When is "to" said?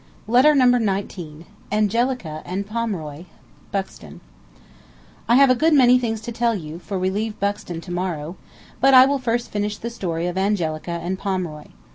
6.21-6.31, 7.81-7.91